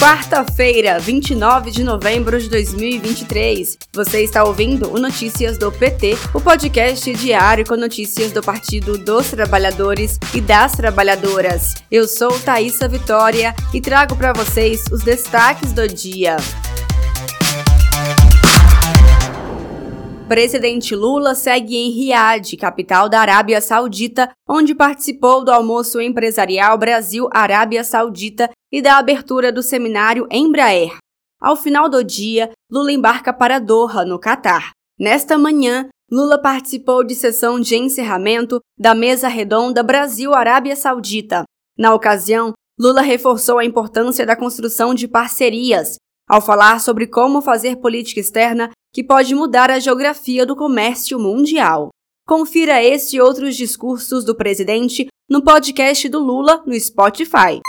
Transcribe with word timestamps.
Quarta-feira, 0.00 0.98
29 0.98 1.70
de 1.70 1.84
novembro 1.84 2.40
de 2.40 2.48
2023. 2.48 3.76
Você 3.92 4.24
está 4.24 4.42
ouvindo 4.44 4.90
o 4.90 4.98
Notícias 4.98 5.58
do 5.58 5.70
PT, 5.70 6.16
o 6.32 6.40
podcast 6.40 7.12
diário 7.12 7.66
com 7.66 7.76
notícias 7.76 8.32
do 8.32 8.42
Partido 8.42 8.96
dos 8.96 9.28
Trabalhadores 9.28 10.18
e 10.34 10.40
das 10.40 10.72
Trabalhadoras. 10.72 11.74
Eu 11.90 12.08
sou 12.08 12.30
Thaisa 12.40 12.88
Vitória 12.88 13.54
e 13.74 13.80
trago 13.82 14.16
para 14.16 14.32
vocês 14.32 14.86
os 14.90 15.02
destaques 15.02 15.70
do 15.74 15.86
dia. 15.86 16.38
Presidente 20.26 20.94
Lula 20.94 21.34
segue 21.34 21.76
em 21.76 21.90
Riad, 21.90 22.56
capital 22.56 23.06
da 23.06 23.20
Arábia 23.20 23.60
Saudita, 23.60 24.30
onde 24.48 24.74
participou 24.74 25.44
do 25.44 25.50
almoço 25.50 26.00
empresarial 26.00 26.78
Brasil-Arábia 26.78 27.84
Saudita 27.84 28.48
e 28.72 28.80
da 28.80 28.98
abertura 28.98 29.52
do 29.52 29.62
seminário 29.62 30.26
Embraer. 30.30 30.96
Ao 31.40 31.56
final 31.56 31.88
do 31.88 32.04
dia, 32.04 32.50
Lula 32.70 32.92
embarca 32.92 33.32
para 33.32 33.58
Doha, 33.58 34.04
no 34.04 34.18
Catar. 34.18 34.72
Nesta 34.98 35.38
manhã, 35.38 35.88
Lula 36.10 36.40
participou 36.40 37.02
de 37.02 37.14
sessão 37.14 37.58
de 37.58 37.76
encerramento 37.76 38.60
da 38.78 38.94
mesa 38.94 39.28
redonda 39.28 39.82
Brasil-Arábia 39.82 40.76
Saudita. 40.76 41.44
Na 41.78 41.94
ocasião, 41.94 42.52
Lula 42.78 43.00
reforçou 43.00 43.58
a 43.58 43.64
importância 43.64 44.26
da 44.26 44.36
construção 44.36 44.94
de 44.94 45.08
parcerias, 45.08 45.96
ao 46.28 46.40
falar 46.40 46.80
sobre 46.80 47.06
como 47.06 47.40
fazer 47.40 47.76
política 47.76 48.20
externa 48.20 48.70
que 48.92 49.04
pode 49.04 49.34
mudar 49.34 49.70
a 49.70 49.78
geografia 49.78 50.44
do 50.44 50.56
comércio 50.56 51.18
mundial. 51.18 51.90
Confira 52.26 52.82
este 52.82 53.16
e 53.16 53.20
outros 53.20 53.56
discursos 53.56 54.24
do 54.24 54.34
presidente 54.34 55.08
no 55.28 55.42
podcast 55.42 56.08
do 56.08 56.18
Lula 56.18 56.62
no 56.66 56.78
Spotify. 56.78 57.60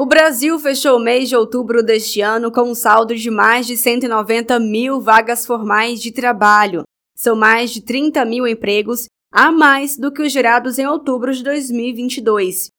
O 0.00 0.06
Brasil 0.06 0.58
fechou 0.58 0.96
o 0.96 0.98
mês 0.98 1.28
de 1.28 1.36
outubro 1.36 1.82
deste 1.82 2.22
ano 2.22 2.50
com 2.50 2.62
um 2.62 2.74
saldo 2.74 3.14
de 3.14 3.30
mais 3.30 3.66
de 3.66 3.76
190 3.76 4.58
mil 4.58 4.98
vagas 4.98 5.44
formais 5.44 6.00
de 6.00 6.10
trabalho. 6.10 6.84
São 7.14 7.36
mais 7.36 7.70
de 7.70 7.82
30 7.82 8.24
mil 8.24 8.48
empregos 8.48 9.08
a 9.30 9.52
mais 9.52 9.98
do 9.98 10.10
que 10.10 10.22
os 10.22 10.32
gerados 10.32 10.78
em 10.78 10.86
outubro 10.86 11.34
de 11.34 11.44
2022. 11.44 12.70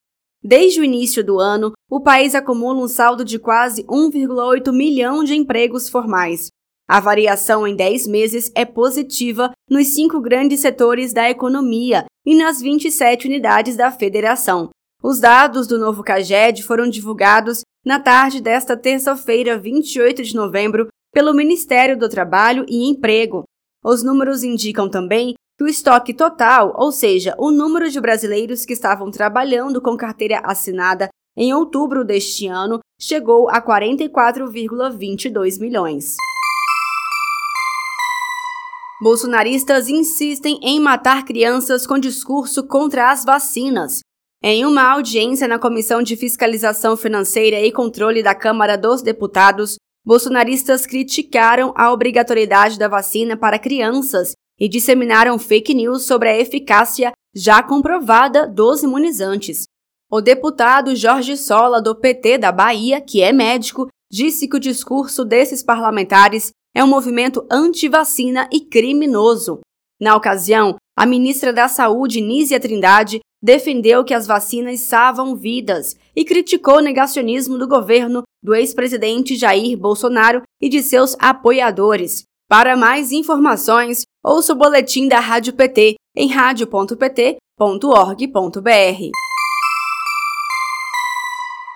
Desde 0.43 0.81
o 0.81 0.83
início 0.83 1.23
do 1.23 1.39
ano, 1.39 1.73
o 1.87 2.01
país 2.01 2.33
acumula 2.33 2.83
um 2.83 2.87
saldo 2.87 3.23
de 3.23 3.37
quase 3.37 3.83
1,8 3.83 4.73
milhão 4.73 5.23
de 5.23 5.35
empregos 5.35 5.87
formais. 5.87 6.47
A 6.89 6.99
variação 6.99 7.67
em 7.67 7.75
10 7.75 8.07
meses 8.07 8.51
é 8.55 8.65
positiva 8.65 9.51
nos 9.69 9.93
cinco 9.93 10.19
grandes 10.19 10.59
setores 10.59 11.13
da 11.13 11.29
economia 11.29 12.03
e 12.25 12.33
nas 12.33 12.59
27 12.59 13.27
unidades 13.27 13.77
da 13.77 13.91
federação. 13.91 14.71
Os 15.03 15.19
dados 15.19 15.65
do 15.65 15.79
novo 15.79 16.03
CAGED 16.03 16.61
foram 16.61 16.87
divulgados 16.87 17.61
na 17.83 17.99
tarde 17.99 18.39
desta 18.39 18.77
terça-feira, 18.77 19.57
28 19.57 20.21
de 20.21 20.35
novembro, 20.35 20.89
pelo 21.11 21.33
Ministério 21.33 21.97
do 21.97 22.07
Trabalho 22.07 22.63
e 22.69 22.87
Emprego. 22.87 23.43
Os 23.83 24.03
números 24.03 24.43
indicam 24.43 24.87
também 24.87 25.33
que 25.57 25.63
o 25.63 25.67
estoque 25.67 26.13
total, 26.13 26.75
ou 26.77 26.91
seja, 26.91 27.33
o 27.39 27.49
número 27.49 27.89
de 27.89 27.99
brasileiros 27.99 28.63
que 28.63 28.73
estavam 28.73 29.09
trabalhando 29.09 29.81
com 29.81 29.97
carteira 29.97 30.39
assinada 30.43 31.09
em 31.35 31.51
outubro 31.51 32.05
deste 32.05 32.45
ano, 32.45 32.79
chegou 32.99 33.49
a 33.49 33.59
44,22 33.59 35.59
milhões. 35.59 36.15
Bolsonaristas 39.01 39.89
insistem 39.89 40.59
em 40.61 40.79
matar 40.79 41.25
crianças 41.25 41.87
com 41.87 41.97
discurso 41.97 42.67
contra 42.67 43.09
as 43.09 43.25
vacinas. 43.25 44.01
Em 44.43 44.65
uma 44.65 44.81
audiência 44.81 45.47
na 45.47 45.59
Comissão 45.59 46.01
de 46.01 46.15
Fiscalização 46.15 46.97
Financeira 46.97 47.59
e 47.61 47.71
Controle 47.71 48.23
da 48.23 48.33
Câmara 48.33 48.75
dos 48.75 49.03
Deputados, 49.03 49.75
bolsonaristas 50.03 50.87
criticaram 50.87 51.71
a 51.77 51.91
obrigatoriedade 51.93 52.79
da 52.79 52.87
vacina 52.87 53.37
para 53.37 53.59
crianças 53.59 54.31
e 54.59 54.67
disseminaram 54.67 55.37
fake 55.37 55.75
news 55.75 56.05
sobre 56.05 56.27
a 56.27 56.39
eficácia 56.39 57.11
já 57.35 57.61
comprovada 57.61 58.47
dos 58.47 58.81
imunizantes. 58.81 59.65
O 60.09 60.19
deputado 60.19 60.95
Jorge 60.95 61.37
Sola, 61.37 61.79
do 61.79 61.95
PT 61.95 62.39
da 62.39 62.51
Bahia, 62.51 62.99
que 62.99 63.21
é 63.21 63.31
médico, 63.31 63.89
disse 64.11 64.47
que 64.47 64.57
o 64.57 64.59
discurso 64.59 65.23
desses 65.23 65.61
parlamentares 65.61 66.49
é 66.75 66.83
um 66.83 66.87
movimento 66.87 67.45
anti-vacina 67.51 68.49
e 68.51 68.61
criminoso. 68.61 69.59
Na 70.01 70.15
ocasião, 70.15 70.77
a 70.97 71.05
ministra 71.05 71.53
da 71.53 71.67
Saúde, 71.67 72.19
Nízia 72.21 72.59
Trindade, 72.59 73.19
defendeu 73.41 74.03
que 74.03 74.13
as 74.13 74.27
vacinas 74.27 74.81
salvam 74.81 75.35
vidas 75.35 75.95
e 76.15 76.23
criticou 76.23 76.77
o 76.77 76.81
negacionismo 76.81 77.57
do 77.57 77.67
governo 77.67 78.23
do 78.43 78.53
ex-presidente 78.53 79.35
Jair 79.35 79.77
Bolsonaro 79.77 80.41
e 80.61 80.69
de 80.69 80.81
seus 80.81 81.15
apoiadores. 81.19 82.23
Para 82.47 82.75
mais 82.75 83.11
informações, 83.11 84.03
ouça 84.23 84.53
o 84.53 84.57
boletim 84.57 85.07
da 85.07 85.19
Rádio 85.19 85.53
PT 85.53 85.95
em 86.15 86.27
radio.pt.org.br. 86.27 87.39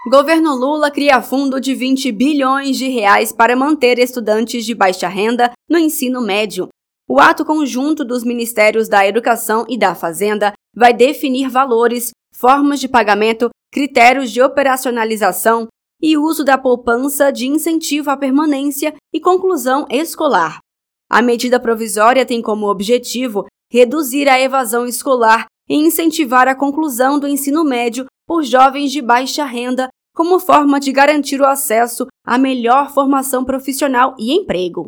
Governo 0.07 0.53
Lula 0.53 0.91
cria 0.91 1.19
fundo 1.19 1.59
de 1.59 1.73
20 1.73 2.11
bilhões 2.11 2.77
de 2.77 2.87
reais 2.89 3.31
para 3.31 3.55
manter 3.55 3.97
estudantes 3.97 4.63
de 4.63 4.75
baixa 4.75 5.07
renda 5.07 5.51
no 5.67 5.79
ensino 5.79 6.21
médio. 6.21 6.67
O 7.09 7.19
ato 7.19 7.43
conjunto 7.43 8.03
dos 8.03 8.23
Ministérios 8.23 8.87
da 8.87 9.07
Educação 9.07 9.65
e 9.67 9.77
da 9.77 9.95
Fazenda 9.95 10.53
vai 10.75 10.93
definir 10.93 11.49
valores, 11.49 12.11
formas 12.33 12.79
de 12.79 12.87
pagamento, 12.87 13.49
critérios 13.71 14.31
de 14.31 14.41
operacionalização 14.41 15.67
e 16.01 16.17
uso 16.17 16.43
da 16.43 16.57
poupança 16.57 17.31
de 17.31 17.47
incentivo 17.47 18.09
à 18.09 18.17
permanência 18.17 18.93
e 19.13 19.19
conclusão 19.19 19.85
escolar. 19.89 20.59
A 21.09 21.21
medida 21.21 21.59
provisória 21.59 22.25
tem 22.25 22.41
como 22.41 22.69
objetivo 22.69 23.45
reduzir 23.71 24.27
a 24.27 24.39
evasão 24.39 24.85
escolar 24.85 25.45
e 25.69 25.75
incentivar 25.75 26.47
a 26.47 26.55
conclusão 26.55 27.19
do 27.19 27.27
ensino 27.27 27.63
médio 27.63 28.05
por 28.27 28.43
jovens 28.43 28.91
de 28.91 29.01
baixa 29.01 29.45
renda, 29.45 29.87
como 30.15 30.39
forma 30.39 30.79
de 30.79 30.91
garantir 30.91 31.41
o 31.41 31.45
acesso 31.45 32.07
à 32.25 32.37
melhor 32.37 32.91
formação 32.91 33.43
profissional 33.43 34.15
e 34.17 34.33
emprego. 34.33 34.87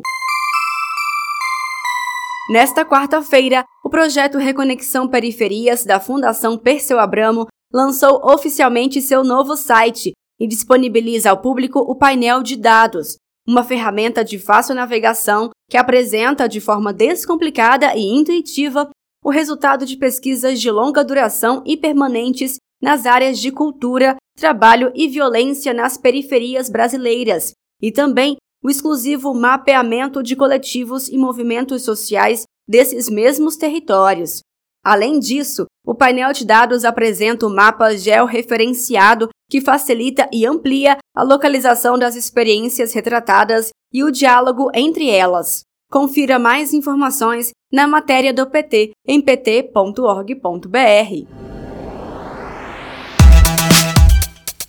Nesta 2.48 2.82
quarta-feira, 2.82 3.62
o 3.84 3.90
projeto 3.90 4.38
Reconexão 4.38 5.06
Periferias 5.06 5.84
da 5.84 6.00
Fundação 6.00 6.56
Perseu 6.56 6.98
Abramo 6.98 7.46
lançou 7.70 8.22
oficialmente 8.24 9.02
seu 9.02 9.22
novo 9.22 9.54
site 9.54 10.12
e 10.40 10.46
disponibiliza 10.46 11.28
ao 11.28 11.42
público 11.42 11.78
o 11.80 11.94
painel 11.94 12.42
de 12.42 12.56
dados, 12.56 13.18
uma 13.46 13.62
ferramenta 13.62 14.24
de 14.24 14.38
fácil 14.38 14.74
navegação 14.74 15.50
que 15.68 15.76
apresenta 15.76 16.48
de 16.48 16.58
forma 16.58 16.90
descomplicada 16.90 17.94
e 17.94 18.00
intuitiva 18.00 18.88
o 19.22 19.28
resultado 19.28 19.84
de 19.84 19.98
pesquisas 19.98 20.58
de 20.58 20.70
longa 20.70 21.04
duração 21.04 21.62
e 21.66 21.76
permanentes 21.76 22.56
nas 22.80 23.04
áreas 23.04 23.38
de 23.38 23.52
cultura, 23.52 24.16
trabalho 24.38 24.90
e 24.94 25.06
violência 25.06 25.74
nas 25.74 25.98
periferias 25.98 26.70
brasileiras, 26.70 27.52
e 27.82 27.92
também 27.92 28.38
o 28.62 28.70
exclusivo 28.70 29.34
mapeamento 29.34 30.22
de 30.22 30.34
coletivos 30.36 31.08
e 31.08 31.16
movimentos 31.16 31.82
sociais 31.82 32.44
desses 32.68 33.08
mesmos 33.08 33.56
territórios. 33.56 34.40
Além 34.84 35.18
disso, 35.18 35.66
o 35.86 35.94
painel 35.94 36.32
de 36.32 36.44
dados 36.44 36.84
apresenta 36.84 37.46
o 37.46 37.50
mapa 37.50 37.96
georreferenciado 37.96 39.28
que 39.50 39.60
facilita 39.60 40.28
e 40.32 40.46
amplia 40.46 40.98
a 41.14 41.22
localização 41.22 41.98
das 41.98 42.14
experiências 42.14 42.92
retratadas 42.92 43.70
e 43.92 44.04
o 44.04 44.10
diálogo 44.10 44.70
entre 44.74 45.08
elas. 45.08 45.62
Confira 45.90 46.38
mais 46.38 46.74
informações 46.74 47.50
na 47.72 47.86
matéria 47.86 48.32
do 48.32 48.46
PT 48.46 48.92
em 49.06 49.20
pt.org.br. 49.20 49.88